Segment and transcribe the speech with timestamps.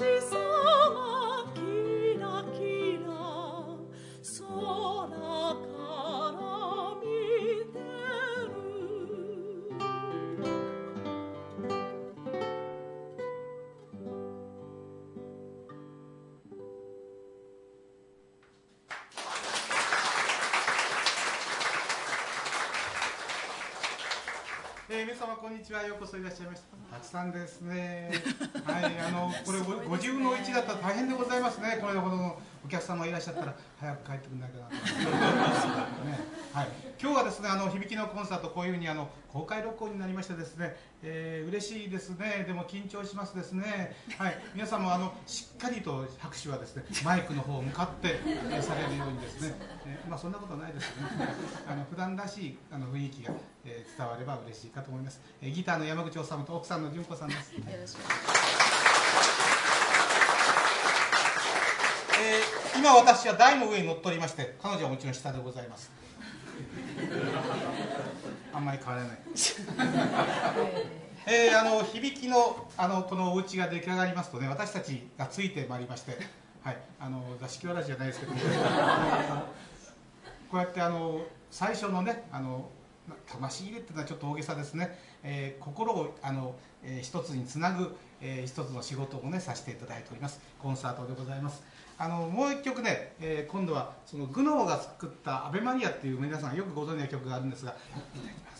[0.00, 0.39] she said.
[24.92, 25.84] えー、皆様こんにちは。
[25.84, 26.96] ようこそいらっしゃいました。
[26.96, 28.10] たくさんですね。
[28.66, 31.78] はいあのこれ50の1だったら大変でございますね。
[31.80, 34.74] これほどのお客様いらっしゃったら早く帰ってくんないかなと、
[36.04, 36.10] ね。
[36.10, 36.20] はい、
[37.02, 42.44] 今日はですねあの響きのコンサートこういうふうにあの公開録音になりましてですね、えー、嬉しいですね。
[42.46, 43.96] でも緊張しますですね。
[44.18, 44.38] はい。
[44.54, 49.54] 皆さんもあのしっかりと拍手はですねマイクの方向かって、えー、されるようにですね、
[49.86, 51.06] えー、まあそんなことないですね。
[51.66, 53.32] あの普段らしいあの雰囲気が、
[53.64, 57.54] えー、伝われば嬉しいかと思います、えー、ギターの山口治と奥さんの純子さんです。
[57.54, 58.70] よろしくお願いします。
[62.20, 65.90] えー、今私は台の上に乗っておりまして彼女はもちろん下でございます
[68.52, 69.18] あんまり変わらない。
[71.26, 76.16] えー、あの響きのあのこのお家が出来上がりますとね私たちがついてまいりまして
[76.62, 78.40] はいあの座敷わらしじゃないですけども
[80.50, 81.20] こうやってあの
[81.50, 82.70] 最初のねあの
[83.26, 90.40] 魂入れっていうのはちょっと大げさですね、えー、心をあの、えー、一つにつなぐ、えー、一つの仕事をねさせていただいております。
[90.58, 91.62] コンサートでございます
[92.02, 97.72] あのもう一曲ね、えー、今度はそのグノーが作った「アベマリア」っていう皆さんよくご存知の曲があるんですが。
[97.72, 98.59] いただきます